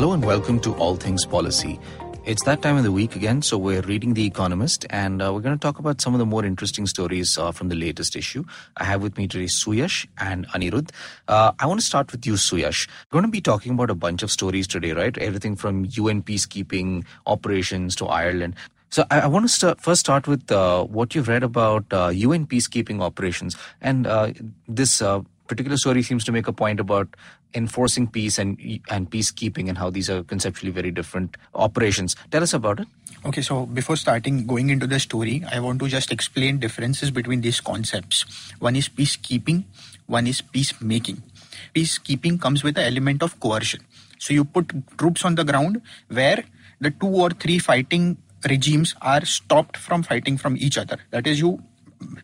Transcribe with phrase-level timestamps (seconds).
[0.00, 1.78] Hello and welcome to All Things Policy.
[2.24, 5.42] It's that time of the week again, so we're reading The Economist and uh, we're
[5.42, 8.42] going to talk about some of the more interesting stories uh, from the latest issue.
[8.78, 10.88] I have with me today Suyash and Anirudh.
[11.28, 12.88] Uh, I want to start with you, Suyash.
[13.12, 15.18] We're going to be talking about a bunch of stories today, right?
[15.18, 18.54] Everything from UN peacekeeping operations to Ireland.
[18.88, 22.44] So I, I want to start, first start with uh, what you've read about UN
[22.44, 23.54] uh, peacekeeping operations.
[23.82, 24.32] And uh,
[24.66, 25.02] this
[25.50, 27.16] particular story seems to make a point about
[27.60, 28.58] enforcing peace and
[28.96, 32.16] and peacekeeping and how these are conceptually very different operations.
[32.34, 32.88] Tell us about it.
[33.30, 37.42] Okay, so before starting going into the story, I want to just explain differences between
[37.46, 38.24] these concepts.
[38.66, 39.64] One is peacekeeping,
[40.06, 41.22] one is peacemaking.
[41.74, 43.82] Peacekeeping comes with the element of coercion.
[44.18, 46.44] So you put troops on the ground where
[46.80, 48.16] the two or three fighting
[48.48, 50.98] regimes are stopped from fighting from each other.
[51.10, 51.62] That is, you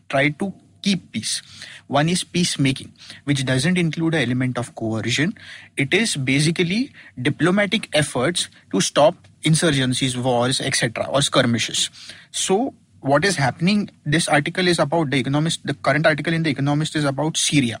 [0.09, 0.53] try to
[0.87, 1.41] keep peace.
[1.87, 2.91] One is peacemaking,
[3.25, 5.33] which doesn't include an element of coercion.
[5.75, 6.91] It is basically
[7.29, 11.89] diplomatic efforts to stop insurgencies, wars, etc., or skirmishes.
[12.31, 13.89] So, what is happening?
[14.05, 15.65] This article is about the Economist.
[15.65, 17.79] The current article in the Economist is about Syria.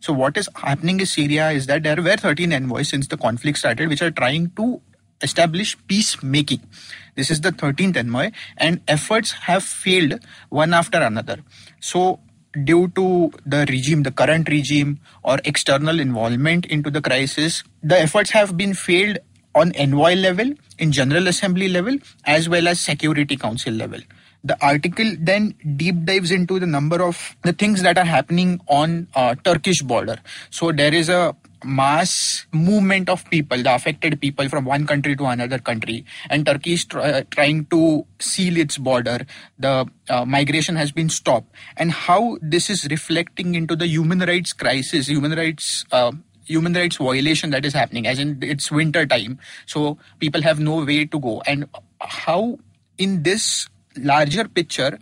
[0.00, 3.58] So, what is happening in Syria is that there were 13 envoys since the conflict
[3.58, 4.80] started, which are trying to
[5.22, 6.60] establish peacemaking.
[7.14, 11.38] This is the 13th envoy, and efforts have failed one after another.
[11.80, 12.20] So,
[12.64, 18.30] due to the regime, the current regime, or external involvement into the crisis, the efforts
[18.30, 19.18] have been failed
[19.54, 24.00] on envoy level, in General Assembly level, as well as Security Council level.
[24.44, 29.08] The article then deep dives into the number of the things that are happening on
[29.14, 30.18] uh, Turkish border.
[30.50, 31.34] So there is a
[31.66, 36.04] mass movement of people, the affected people from one country to another country.
[36.30, 39.26] And Turkey is try, trying to seal its border.
[39.58, 41.52] The uh, migration has been stopped.
[41.76, 45.84] And how this is reflecting into the human rights crisis, human rights.
[45.92, 46.12] Uh,
[46.44, 50.84] human rights violation that is happening as in it's winter time so people have no
[50.84, 51.68] way to go and
[52.00, 52.56] how
[52.98, 54.96] in this larger picture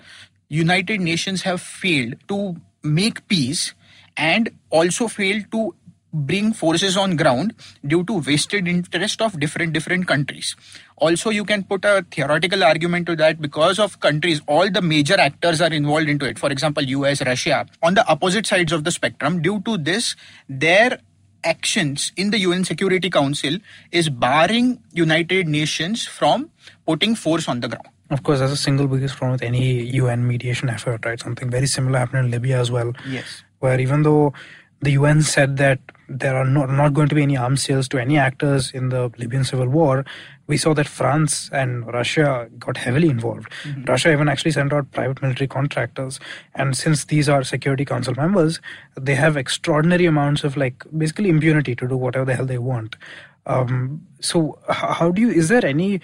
[0.48, 3.74] united nations have failed to make peace
[4.16, 5.74] and also failed to
[6.14, 7.52] bring forces on ground
[7.86, 10.54] due to vested interest of different different countries
[10.96, 15.18] also you can put a theoretical argument to that because of countries all the major
[15.18, 18.92] actors are involved into it for example us russia on the opposite sides of the
[18.92, 20.14] spectrum due to this
[20.48, 20.98] their
[21.42, 23.58] actions in the un security council
[23.90, 26.48] is barring united nations from
[26.86, 30.28] putting force on the ground of course, that's a single biggest problem with any UN
[30.28, 31.18] mediation effort, right?
[31.18, 32.92] Something very similar happened in Libya as well.
[33.08, 33.42] Yes.
[33.60, 34.34] Where even though
[34.84, 37.98] the UN said that there are not, not going to be any arms sales to
[37.98, 40.04] any actors in the Libyan civil war,
[40.46, 43.50] we saw that France and Russia got heavily involved.
[43.62, 43.84] Mm-hmm.
[43.84, 46.20] Russia even actually sent out private military contractors.
[46.54, 48.60] And since these are Security Council members,
[48.94, 52.96] they have extraordinary amounts of like basically impunity to do whatever the hell they want.
[53.46, 56.00] Um, so, how do you, is there any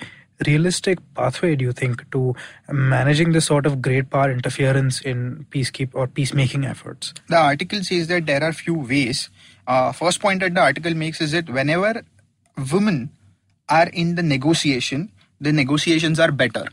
[0.47, 2.35] realistic pathway do you think to
[2.69, 7.15] managing this sort of great power interference in peacekeep or peacemaking efforts?
[7.29, 9.29] The article says that there are few ways.
[9.67, 12.03] Uh, first point that the article makes is that whenever
[12.73, 13.11] women
[13.69, 16.67] are in the negotiation, the negotiations are better.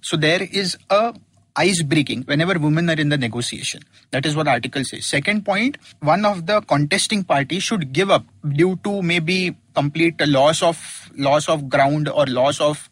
[0.00, 1.14] So there is a
[1.56, 3.82] ice breaking whenever women are in the negotiation.
[4.10, 5.06] That is what the article says.
[5.06, 10.62] Second point, one of the contesting parties should give up due to maybe complete loss
[10.62, 12.88] of loss of ground or loss of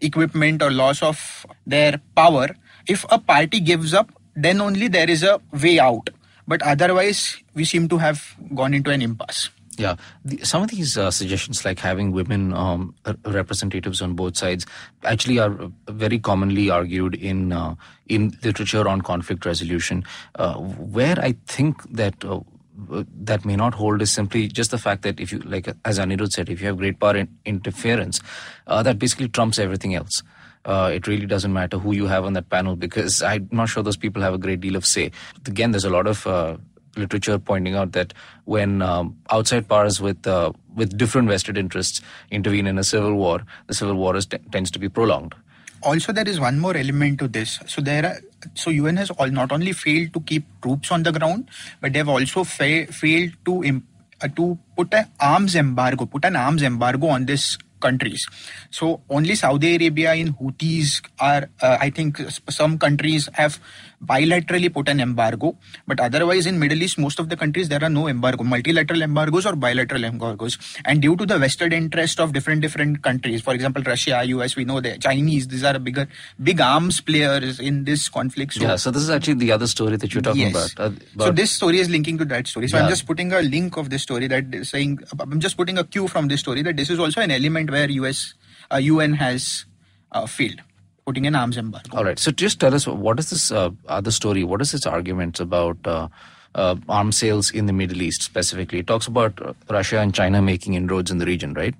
[0.00, 2.48] equipment or loss of their power.
[2.86, 6.10] If a party gives up, then only there is a way out.
[6.46, 9.50] But otherwise, we seem to have gone into an impasse.
[9.78, 12.94] Yeah, the, some of these uh, suggestions, like having women um,
[13.26, 14.64] representatives on both sides,
[15.04, 17.74] actually are very commonly argued in uh,
[18.06, 20.02] in literature on conflict resolution.
[20.36, 22.40] Uh, where I think that uh,
[22.76, 26.32] that may not hold is simply just the fact that if you, like as Anirudh
[26.32, 28.20] said, if you have great power in interference,
[28.66, 30.22] uh, that basically trumps everything else.
[30.64, 33.82] Uh, it really doesn't matter who you have on that panel because I'm not sure
[33.82, 35.12] those people have a great deal of say.
[35.46, 36.56] Again, there's a lot of uh,
[36.96, 38.12] literature pointing out that
[38.44, 42.00] when um, outside powers with uh, with different vested interests
[42.30, 45.34] intervene in a civil war, the civil war t- tends to be prolonged.
[45.82, 47.60] Also, there is one more element to this.
[47.66, 48.20] So there are
[48.54, 51.48] so UN has all, not only failed to keep troops on the ground,
[51.80, 53.84] but they have also fa- failed to imp-
[54.20, 58.26] uh, to put an arms embargo, put an arms embargo on this countries.
[58.70, 62.18] So only Saudi Arabia in Houthis are, uh, I think,
[62.50, 63.58] some countries have
[64.04, 65.56] bilaterally put an embargo,
[65.86, 69.46] but otherwise in Middle East, most of the countries there are no embargo, multilateral embargoes
[69.46, 70.58] or bilateral embargoes.
[70.84, 74.64] And due to the vested interest of different different countries, for example, Russia, US, we
[74.64, 76.08] know the Chinese, these are bigger
[76.42, 78.52] big arms players in this conflict.
[78.54, 80.72] So yeah, so this is actually the other story that you're talking Yes.
[80.74, 80.92] about.
[80.92, 82.68] Uh, so this story is linking to that story.
[82.68, 82.84] So Yeah.
[82.84, 85.84] I'm just putting a link of this story that is saying I'm just putting a
[85.84, 88.34] cue from this story that this is also an element where US
[88.72, 89.64] uh, UN has
[90.12, 90.62] uh, failed
[91.06, 91.96] putting an arms embargo.
[91.96, 92.18] All right.
[92.18, 94.42] So just tell us what is this uh, other story?
[94.52, 96.08] What is its argument about uh,
[96.54, 98.80] uh, arms sales in the Middle East specifically?
[98.80, 101.74] It talks about uh, Russia and China making inroads in the region, right?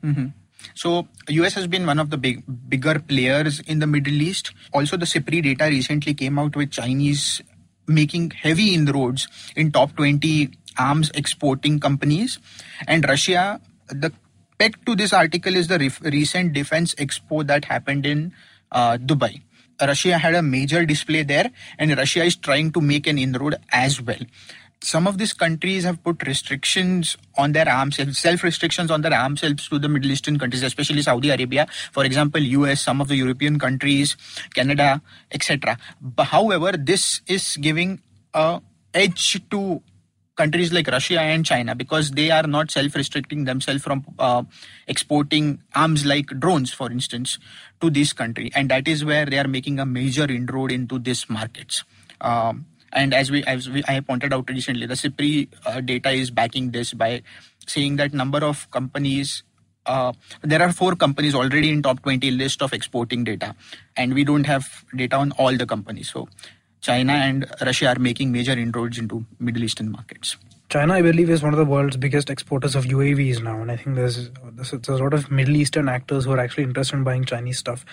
[0.75, 4.53] So US has been one of the big bigger players in the Middle East.
[4.73, 7.41] Also, the SIPRI data recently came out with Chinese
[7.89, 12.39] making heavy inroads in top 20 arms exporting companies,
[12.87, 13.61] and Russia.
[13.89, 14.13] The
[14.59, 18.33] peg to this article is the ref- recent defense expo that happened in
[18.73, 19.43] uh, Dubai.
[19.81, 24.01] Russia had a major display there, and Russia is trying to make an inroad as
[24.01, 24.25] well
[24.83, 29.41] some of these countries have put restrictions on their arms, self restrictions on their arms
[29.41, 33.17] helps to the Middle Eastern countries, especially Saudi Arabia, for example, US, some of the
[33.17, 34.17] European countries,
[34.55, 35.03] Canada,
[35.33, 35.77] etc.
[36.19, 38.01] However, this is giving
[38.35, 38.61] a
[38.95, 39.83] edge to
[40.37, 44.43] countries like Russia and China because they are not self-restricting themselves from uh,
[44.87, 47.39] exporting arms like drones, for instance,
[47.81, 51.29] to this country, and that is where they are making a major inroad into these
[51.29, 51.85] markets.
[52.21, 56.31] Um, and as we, as we, I pointed out recently, the SIPRI uh, data is
[56.31, 57.23] backing this by
[57.67, 59.43] saying that number of companies.
[59.85, 60.13] Uh,
[60.43, 63.55] there are four companies already in top 20 list of exporting data,
[63.97, 66.11] and we don't have data on all the companies.
[66.11, 66.29] So,
[66.87, 70.37] China and Russia are making major inroads into Middle Eastern markets.
[70.69, 73.77] China, I believe, is one of the world's biggest exporters of UAVs now, and I
[73.77, 77.25] think there's there's, a lot of Middle Eastern actors who are actually interested in buying
[77.25, 77.85] Chinese stuff.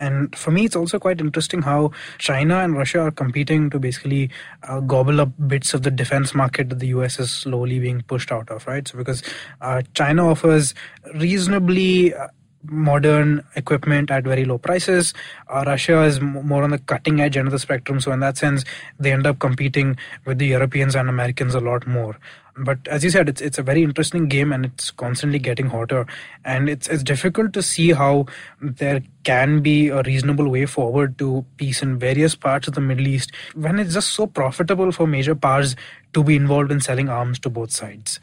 [0.00, 4.30] And for me, it's also quite interesting how China and Russia are competing to basically
[4.64, 8.32] uh, gobble up bits of the defense market that the US is slowly being pushed
[8.32, 8.88] out of, right?
[8.88, 9.22] So, because
[9.60, 10.74] uh, China offers
[11.14, 12.28] reasonably uh,
[12.64, 15.14] modern equipment at very low prices.
[15.48, 18.36] Uh, Russia is more on the cutting edge end of the spectrum, so in that
[18.36, 18.64] sense,
[18.98, 22.16] they end up competing with the Europeans and Americans a lot more.
[22.56, 26.06] But as you said, it's it's a very interesting game, and it's constantly getting hotter.
[26.44, 28.26] And it's it's difficult to see how
[28.60, 33.06] there can be a reasonable way forward to peace in various parts of the Middle
[33.06, 35.76] East when it's just so profitable for major powers
[36.12, 38.20] to be involved in selling arms to both sides.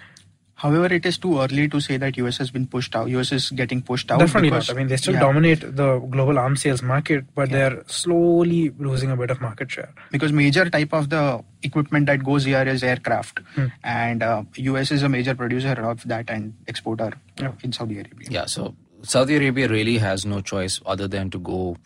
[0.62, 3.07] However, it is too early to say that US has been pushed out.
[3.09, 4.19] US is getting pushed out.
[4.19, 4.75] Definitely because, not.
[4.75, 9.12] I mean, they still yeah, dominate the global arms sales market, but they're slowly losing
[9.12, 9.94] a bit of market share.
[10.12, 13.39] because major type of the equipment that goes here is aircraft,
[13.83, 17.51] and uh, US is a major producer of that and exporter Yeah.
[17.63, 18.27] in Saudi Arabia.
[18.31, 21.77] Yeah, so Saudi Arabia really has no choice other than to go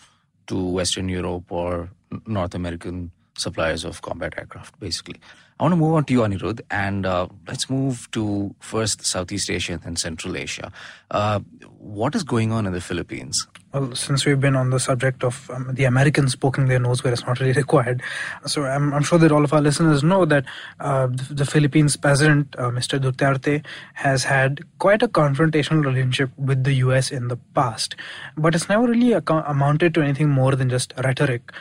[0.48, 1.90] to Western Europe or
[2.26, 5.20] North American suppliers of combat aircraft, basically.
[5.62, 9.48] I want to move on to you, Anirudh, and uh, let's move to first Southeast
[9.48, 10.72] Asia and then Central Asia.
[11.12, 11.42] Uh,
[11.78, 13.46] what is going on in the Philippines?
[13.72, 17.14] Well, since we've been on the subject of um, the Americans poking their nose where
[17.14, 18.02] it's not really required,
[18.48, 20.46] so I'm, I'm sure that all of our listeners know that
[20.80, 23.00] uh, the, the Philippines president, uh, Mr.
[23.00, 27.96] Duterte, has had quite a confrontational relationship with the US in the past,
[28.36, 31.52] but it's never really ac- amounted to anything more than just rhetoric.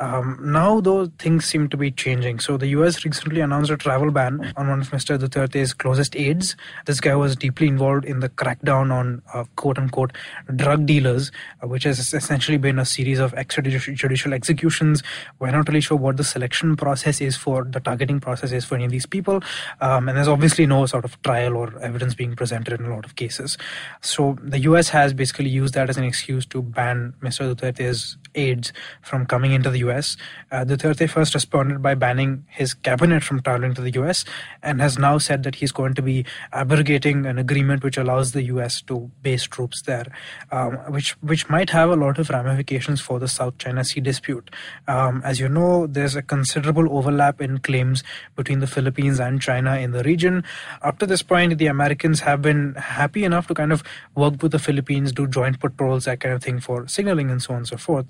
[0.00, 2.40] Um, now, though, things seem to be changing.
[2.40, 5.18] So, the US recently announced a travel ban on one of Mr.
[5.18, 6.56] Duterte's closest aides.
[6.86, 10.12] This guy was deeply involved in the crackdown on uh, quote unquote
[10.56, 11.30] drug dealers,
[11.62, 15.02] uh, which has essentially been a series of extrajudicial executions.
[15.38, 18.76] We're not really sure what the selection process is for, the targeting process is for
[18.76, 19.42] any of these people.
[19.82, 23.04] Um, and there's obviously no sort of trial or evidence being presented in a lot
[23.04, 23.58] of cases.
[24.00, 27.54] So, the US has basically used that as an excuse to ban Mr.
[27.54, 29.89] Duterte's aides from coming into the US.
[29.90, 34.24] Uh, Duterte first responded by banning his cabinet from traveling to the US
[34.62, 38.42] and has now said that he's going to be abrogating an agreement which allows the
[38.44, 40.06] US to base troops there,
[40.50, 44.50] um, which which might have a lot of ramifications for the South China Sea dispute.
[44.88, 48.02] Um, as you know, there's a considerable overlap in claims
[48.36, 50.44] between the Philippines and China in the region.
[50.82, 53.82] Up to this point, the Americans have been happy enough to kind of
[54.14, 57.52] work with the Philippines, do joint patrols, that kind of thing for signaling and so
[57.52, 58.06] on and so forth.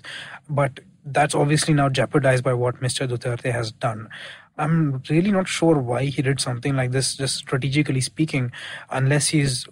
[0.49, 3.07] But that's obviously now jeopardized by what Mr.
[3.07, 4.09] Duterte has done.
[4.57, 8.51] I'm really not sure why he did something like this, just strategically speaking,
[8.89, 9.67] unless he's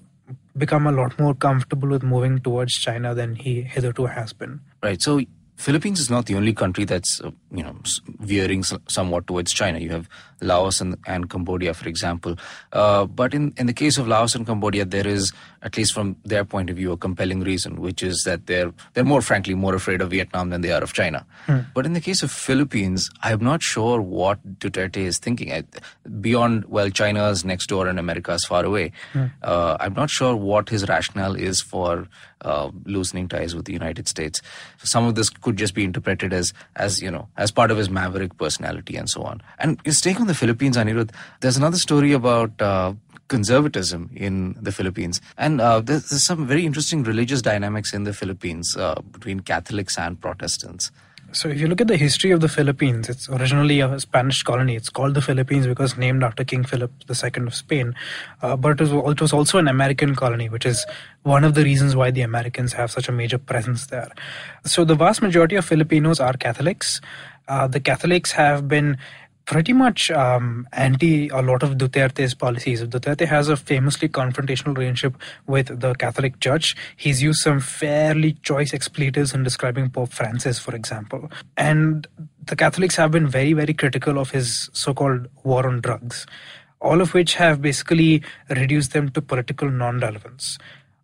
[0.57, 4.59] become a lot more comfortable with moving towards China than he hitherto has been.
[4.83, 5.01] Right.
[5.01, 5.21] So
[5.59, 7.75] Philippines is not the only country that's uh, you know
[8.19, 9.79] veering somewhat towards China.
[9.79, 10.07] You have
[10.41, 12.37] Laos and, and Cambodia, for example.
[12.71, 16.15] Uh, but in, in the case of Laos and Cambodia, there is, at least from
[16.23, 19.75] their point of view, a compelling reason, which is that they're they're more frankly more
[19.75, 21.25] afraid of Vietnam than they are of China.
[21.73, 25.51] But in the case of Philippines, I'm not sure what Duterte is thinking.
[25.51, 25.63] I,
[26.21, 28.93] beyond well, China's next door and America is far away.
[29.43, 32.07] Uh, I'm not sure what his rationale is for
[32.41, 34.41] uh, loosening ties with the United States.
[34.83, 37.89] Some of this could just be interpreted as, as you know, as part of his
[37.89, 39.41] maverick personality and so on.
[39.59, 42.93] And his take on the Philippines, Anirudh, there's another story about uh,
[43.27, 48.13] conservatism in the Philippines, and uh, there's, there's some very interesting religious dynamics in the
[48.13, 50.91] Philippines uh, between Catholics and Protestants.
[51.31, 54.75] So, if you look at the history of the Philippines, it's originally a Spanish colony.
[54.75, 57.93] It's called the Philippines because named after King Philip II of Spain.
[58.41, 60.85] Uh, but it was, it was also an American colony, which is
[61.23, 64.09] one of the reasons why the Americans have such a major presence there.
[64.65, 66.99] So, the vast majority of Filipinos are Catholics.
[67.47, 68.97] Uh, the Catholics have been
[69.49, 72.83] pretty much um, anti a lot of Duterte's policies.
[72.83, 75.15] Duterte has a famously confrontational relationship
[75.47, 76.75] with the Catholic Church.
[76.95, 81.31] He's used some fairly choice expletives in describing Pope Francis, for example.
[81.57, 82.05] And
[82.45, 86.27] the Catholics have been very, very critical of his so called war on drugs,
[86.79, 90.59] all of which have basically reduced them to political non relevance.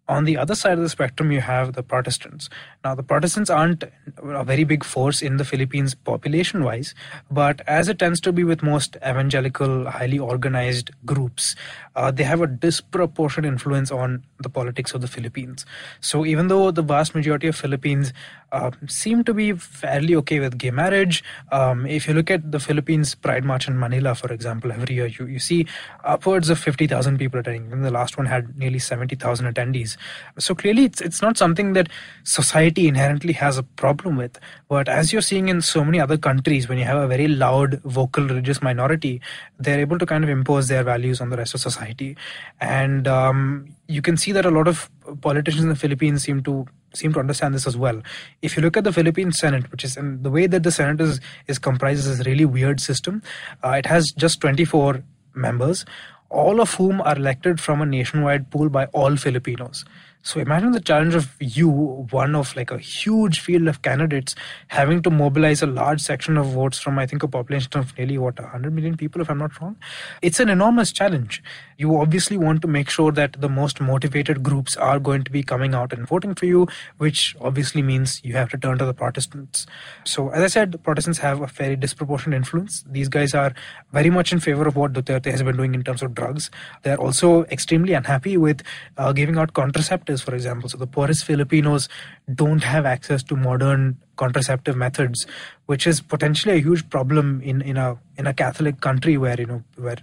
[0.08, 2.48] On the other side of the spectrum, you have the Protestants.
[2.86, 3.84] Now, the Protestants aren't
[4.22, 6.94] a very big force in the Philippines population wise,
[7.32, 11.56] but as it tends to be with most evangelical, highly organized groups,
[11.96, 15.66] uh, they have a disproportionate influence on the politics of the Philippines.
[16.00, 18.14] So, even though the vast majority of Philippines
[18.52, 22.60] uh, seem to be fairly okay with gay marriage, um, if you look at the
[22.60, 25.66] Philippines Pride March in Manila, for example, every year you, you see
[26.04, 27.72] upwards of 50,000 people attending.
[27.72, 29.98] And the last one had nearly 70,000 attendees.
[30.38, 31.90] So clearly, it's, it's not something that
[32.24, 34.40] society inherently has a problem with.
[34.68, 37.82] But as you're seeing in so many other countries, when you have a very loud,
[37.84, 39.22] vocal religious minority,
[39.60, 42.18] they're able to kind of impose their values on the rest of society.
[42.60, 44.90] And um, you can see that a lot of
[45.22, 48.02] politicians in the Philippines seem to seem to understand this as well.
[48.42, 51.02] If you look at the Philippine Senate, which is and the way that the Senate
[51.02, 53.22] is is comprised is a really weird system.
[53.64, 55.04] Uh, it has just 24
[55.34, 55.86] members,
[56.30, 59.86] all of whom are elected from a nationwide pool by all Filipinos.
[60.26, 61.70] So imagine the challenge of you,
[62.10, 64.34] one of like a huge field of candidates,
[64.70, 68.18] having to mobilize a large section of votes from I think a population of nearly
[68.18, 69.76] what 100 million people, if I'm not wrong.
[70.24, 71.44] It's an enormous challenge.
[71.78, 75.44] You obviously want to make sure that the most motivated groups are going to be
[75.44, 76.68] coming out and voting for you,
[76.98, 79.68] which obviously means you have to turn to the Protestants.
[80.06, 82.84] So as I said, Protestants have a very disproportionate influence.
[82.90, 83.54] These guys are
[83.92, 86.50] very much in favor of what Duterte has been doing in terms of drugs.
[86.82, 88.64] They're also extremely unhappy with
[88.98, 90.70] uh, giving out contraceptives for example.
[90.70, 91.90] So the poorest Filipinos
[92.34, 95.26] don't have access to modern contraceptive methods,
[95.66, 99.46] which is potentially a huge problem in, in a in a Catholic country where you
[99.46, 99.98] know where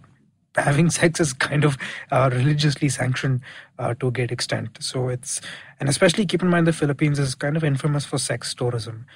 [0.57, 1.77] having sex is kind of
[2.11, 3.41] uh, religiously sanctioned
[3.79, 4.79] uh, to a great extent.
[4.81, 5.41] So it's
[5.81, 9.07] and especially keep in mind the Philippines is kind of infamous for sex tourism.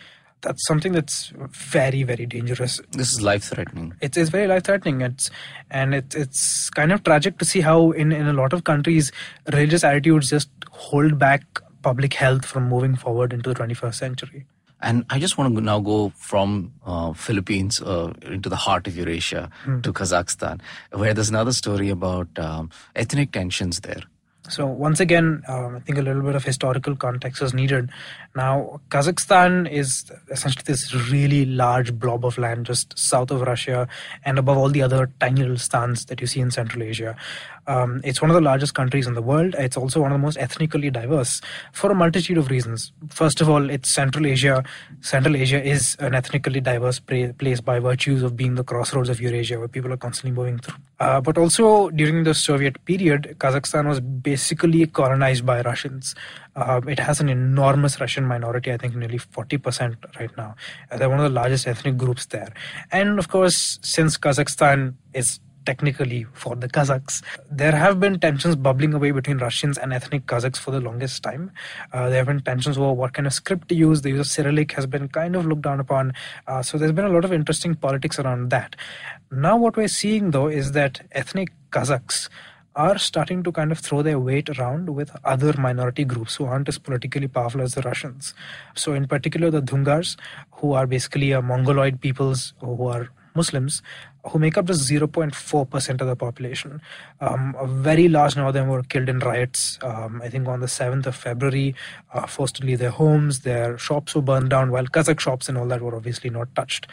[0.43, 2.81] That's something that's very very dangerous.
[2.93, 3.95] This is life threatening.
[4.01, 5.01] It's, it's very life threatening.
[5.01, 5.31] It's
[5.71, 9.13] and it's it's kind of tragic to see how in, in a lot of countries
[9.53, 11.43] religious attitudes just hold back
[11.83, 14.47] public health from moving forward into the 21st century.
[14.83, 18.97] And I just want to now go from uh, Philippines uh, into the heart of
[18.97, 19.51] Eurasia
[19.83, 20.61] to Kazakhstan,
[20.93, 24.03] where there's another story about um, ethnic tensions there.
[24.49, 27.91] So once again, um, I think a little bit of historical context is needed.
[28.35, 33.89] Now, Kazakhstan is essentially this really large blob of land just south of Russia
[34.25, 37.17] and above all the other tiny little stands that you see in Central Asia.
[37.67, 39.55] Um, it's one of the largest countries in the world.
[39.59, 41.41] It's also one of the most ethnically diverse
[41.73, 42.93] for a multitude of reasons.
[43.09, 44.65] First of all, it's Central Asia.
[45.01, 49.21] Central Asia is an ethnically diverse pra- place by virtues of being the crossroads of
[49.21, 50.77] Eurasia, where people are constantly moving through.
[50.99, 56.15] Uh, but also during the Soviet period, Kazakhstan was basically colonized by Russians.
[56.55, 60.55] Uh, it has an enormous Russian minority, I think nearly 40% right now.
[60.91, 62.53] Uh, they're one of the largest ethnic groups there.
[62.93, 67.23] And of course, since Kazakhstan is technically for the Kazakhs.
[67.51, 71.51] There have been tensions bubbling away between Russians and ethnic Kazakhs for the longest time.
[71.93, 74.03] Uh, there have been tensions over what kind of script to use.
[74.03, 76.15] The use of Cyrillic has been kind of looked down upon.
[76.47, 78.77] Uh, so there's been a lot of interesting politics around that.
[79.31, 82.29] Now, what we're seeing though is that ethnic Kazakhs
[82.77, 86.69] are starting to kind of throw their weight around with other minority groups who aren't
[86.69, 88.35] as politically powerful as the Russians.
[88.75, 90.17] So, in particular, the Dhungars,
[90.53, 93.83] who are basically a Mongoloid peoples who are Muslims,
[94.25, 96.81] who make up just 0.4% of the population.
[97.21, 99.79] Um, a very large number of them were killed in riots.
[99.83, 101.75] Um, I think on the 7th of February,
[102.13, 105.57] uh, forced to leave their homes, their shops were burned down, while Kazakh shops and
[105.57, 106.89] all that were obviously not touched.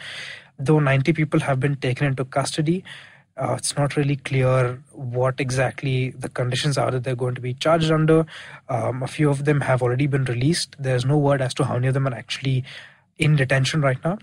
[0.58, 2.84] Though 90 people have been taken into custody,
[3.36, 7.54] uh, it's not really clear what exactly the conditions are that they're going to be
[7.54, 8.24] charged under.
[8.68, 10.76] Um, a few of them have already been released.
[10.78, 12.64] There's no word as to how many of them are actually
[13.18, 14.18] in detention right now.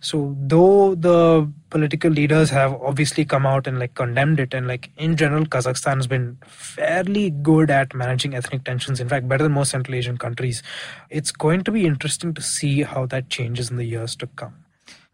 [0.00, 4.90] So, though the political leaders have obviously come out and like condemned it, and like
[4.96, 9.00] in general, Kazakhstan has been fairly good at managing ethnic tensions.
[9.00, 10.62] In fact, better than most Central Asian countries.
[11.10, 14.54] It's going to be interesting to see how that changes in the years to come.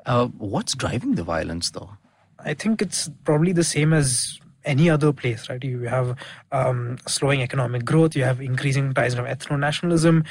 [0.05, 1.91] Uh, what's driving the violence, though?
[2.39, 5.63] I think it's probably the same as any other place, right?
[5.63, 6.17] You have
[6.53, 10.25] um, slowing economic growth, you have increasing ties of ethno nationalism,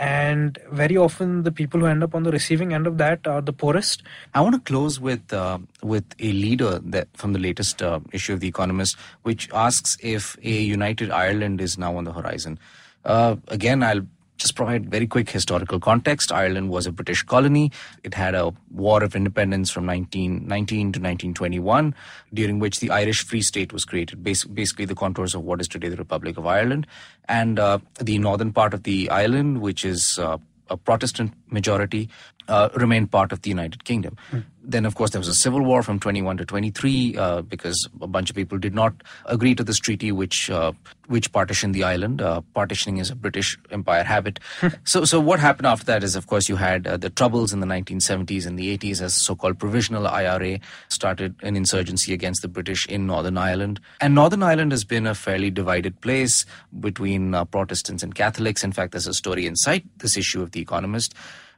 [0.00, 3.42] and very often the people who end up on the receiving end of that are
[3.42, 4.02] the poorest.
[4.34, 8.32] I want to close with uh, with a leader that from the latest uh, issue
[8.32, 12.58] of The Economist, which asks if a united Ireland is now on the horizon.
[13.04, 14.06] Uh, again, I'll
[14.40, 16.32] just provide very quick historical context.
[16.32, 17.70] Ireland was a British colony.
[18.02, 21.94] It had a war of independence from 1919 to 1921,
[22.32, 25.88] during which the Irish Free State was created, basically the contours of what is today
[25.88, 26.86] the Republic of Ireland.
[27.28, 32.08] And uh, the northern part of the island, which is uh, a Protestant majority,
[32.48, 34.16] uh, remained part of the United Kingdom.
[34.32, 34.44] Mm.
[34.70, 38.06] Then, of course, there was a civil war from 21 to 23 uh, because a
[38.06, 38.94] bunch of people did not
[39.26, 40.72] agree to this treaty, which uh,
[41.08, 42.22] which partitioned the island.
[42.22, 44.38] Uh, partitioning is a British Empire habit.
[44.84, 47.58] so, so what happened after that is, of course, you had uh, the troubles in
[47.58, 52.86] the 1970s and the 80s as so-called provisional IRA started an insurgency against the British
[52.86, 53.80] in Northern Ireland.
[54.00, 56.46] And Northern Ireland has been a fairly divided place
[56.78, 58.62] between uh, Protestants and Catholics.
[58.62, 61.12] In fact, there's a story inside this issue of The Economist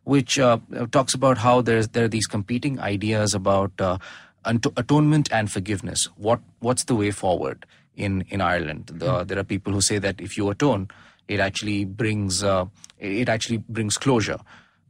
[0.04, 0.58] which uh,
[0.90, 3.98] talks about how there's there are these competing ideas about uh,
[4.44, 6.08] atonement and forgiveness.
[6.16, 7.66] What what's the way forward
[7.96, 8.90] in in Ireland?
[8.94, 9.28] The, mm.
[9.28, 10.88] There are people who say that if you atone,
[11.28, 12.66] it actually brings uh,
[12.98, 14.38] it actually brings closure.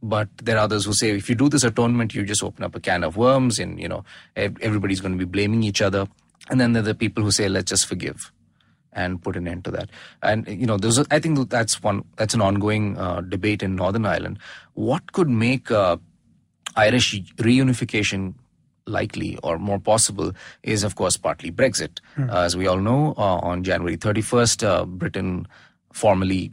[0.01, 2.75] But there are others who say if you do this atonement, you just open up
[2.75, 4.03] a can of worms, and you know
[4.35, 6.07] everybody's going to be blaming each other.
[6.49, 8.31] And then there are the people who say let's just forgive
[8.95, 9.89] and put an end to that.
[10.21, 13.75] And you know, there's a, I think that's one that's an ongoing uh, debate in
[13.75, 14.39] Northern Ireland.
[14.73, 15.97] What could make uh,
[16.75, 18.33] Irish reunification
[18.85, 21.99] likely or more possible is, of course, partly Brexit.
[22.15, 22.29] Hmm.
[22.29, 25.47] Uh, as we all know, uh, on January 31st, uh, Britain
[25.91, 26.51] formally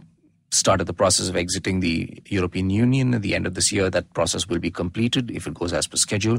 [0.53, 3.15] started the process of exiting the European Union.
[3.15, 5.87] At the end of this year, that process will be completed if it goes as
[5.87, 6.39] per schedule.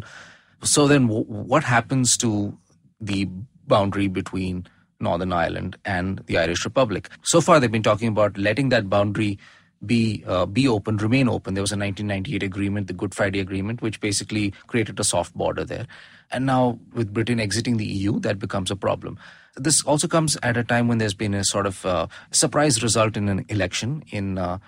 [0.63, 2.58] So then, w- what happens to
[2.99, 3.28] the
[3.67, 4.67] boundary between
[5.01, 7.09] Northern Ireland and the Irish Republic.
[7.23, 9.39] So far, they've been talking about letting that boundary
[9.85, 11.53] be uh, be open, remain open.
[11.53, 15.65] There was a 1998 agreement, the Good Friday Agreement, which basically created a soft border
[15.65, 15.87] there.
[16.31, 19.17] And now, with Britain exiting the EU, that becomes a problem.
[19.55, 23.17] This also comes at a time when there's been a sort of uh, surprise result
[23.17, 24.37] in an election in.
[24.37, 24.59] Uh,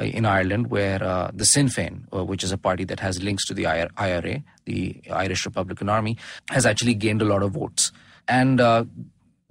[0.00, 3.44] in Ireland, where uh, the Sinn Féin, uh, which is a party that has links
[3.46, 6.16] to the IRA, the Irish Republican Army,
[6.48, 7.92] has actually gained a lot of votes.
[8.26, 8.86] And uh,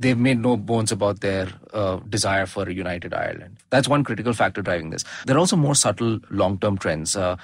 [0.02, 3.58] they've made no bones about their uh, desire for a united Ireland.
[3.70, 5.06] That's one critical factor driving this.
[5.26, 7.16] There are also more subtle long term trends.
[7.16, 7.38] Uh,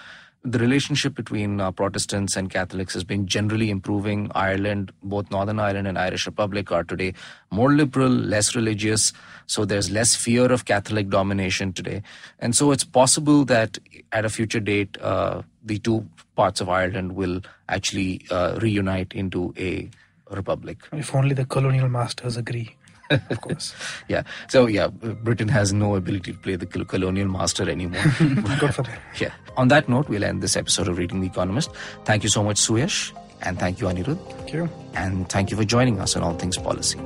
[0.44, 4.32] the relationship between uh, Protestants and Catholics has been generally improving.
[4.34, 7.14] Ireland, both Northern Ireland and Irish Republic, are today
[7.52, 9.12] more liberal, less religious.
[9.46, 12.02] So there's less fear of Catholic domination today.
[12.40, 13.78] And so it's possible that
[14.12, 19.54] at a future date, uh, the two parts of Ireland will actually uh, reunite into
[19.58, 19.90] a
[20.32, 20.78] republic.
[20.92, 22.76] If only the colonial masters agree.
[23.10, 23.74] of course.
[24.08, 24.24] yeah.
[24.50, 28.04] So yeah, Britain has no ability to play the colonial master anymore.
[28.60, 29.00] Good for them.
[29.20, 29.32] Yeah.
[29.56, 31.72] On that note, we'll end this episode of Reading the Economist.
[32.06, 34.20] Thank you so much, Suyash, and thank you, Anirudh.
[34.34, 34.70] Thank you.
[34.94, 37.00] And thank you for joining us on All Things Policy.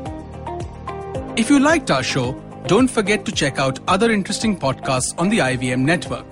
[1.38, 2.34] If you liked our show,
[2.68, 6.26] don't forget to check out other interesting podcasts on the IVM network.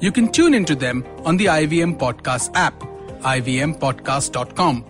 [0.00, 2.78] You can tune into them on the IVM Podcast app,
[3.22, 4.84] ivmpodcast.com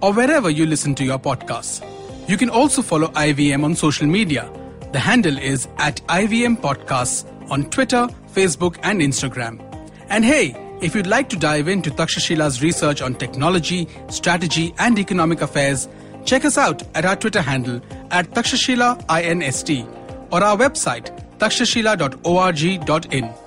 [0.00, 1.84] or wherever you listen to your podcasts.
[2.28, 4.50] You can also follow IVM on social media.
[4.92, 9.60] The handle is at IVM Podcasts on Twitter, Facebook, and Instagram.
[10.08, 15.40] And hey, if you'd like to dive into Takshashila's research on technology, strategy, and economic
[15.40, 15.88] affairs,
[16.24, 17.80] check us out at our Twitter handle
[18.10, 19.86] at Takshashila INST
[20.32, 23.45] or our website takshashila.org.in.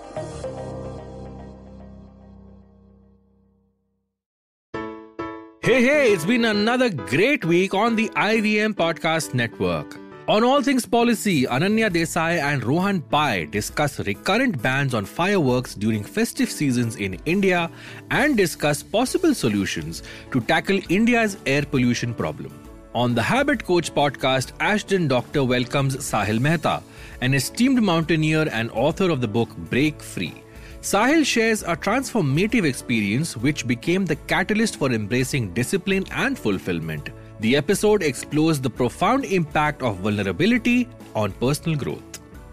[5.70, 10.00] Hey, hey, it's been another great week on the IVM Podcast Network.
[10.28, 16.04] On All Things Policy, Ananya Desai and Rohan Pai discuss recurrent bans on fireworks during
[16.04, 17.70] festive seasons in India
[18.10, 20.02] and discuss possible solutions
[20.32, 22.52] to tackle India's air pollution problem.
[22.96, 26.82] On the Habit Coach podcast, Ashdin Doctor welcomes Sahil Mehta,
[27.22, 30.34] an esteemed mountaineer and author of the book Break Free.
[30.82, 37.10] Sahil shares a transformative experience which became the catalyst for embracing discipline and fulfillment.
[37.42, 42.04] The episode explores the profound impact of vulnerability on personal growth.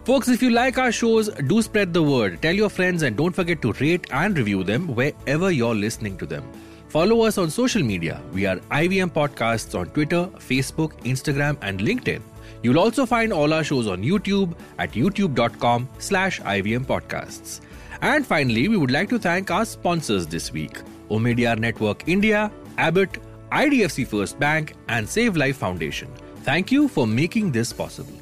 [0.03, 2.41] Folks, if you like our shows, do spread the word.
[2.41, 6.25] Tell your friends and don't forget to rate and review them wherever you're listening to
[6.25, 6.43] them.
[6.89, 8.21] Follow us on social media.
[8.33, 12.21] We are IVM Podcasts on Twitter, Facebook, Instagram, and LinkedIn.
[12.61, 17.61] You'll also find all our shows on YouTube at youtube.com slash IVM Podcasts.
[18.01, 20.79] And finally, we would like to thank our sponsors this week.
[21.09, 23.17] Omidyar Network India, Abbott,
[23.51, 26.09] IDFC First Bank, and Save Life Foundation.
[26.43, 28.16] Thank you for making this possible.